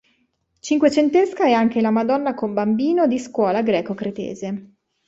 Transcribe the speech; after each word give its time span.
Cinquecentesca 0.61 1.45
è 1.45 1.51
anche 1.51 1.79
la 1.79 1.91
"Madonna 1.91 2.33
con 2.33 2.55
Bambino" 2.55 3.05
di 3.05 3.19
scuola 3.19 3.61
greco-cretese. 3.61 4.73